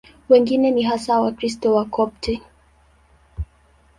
[0.29, 2.41] Wengine ni hasa Wakristo Wakopti.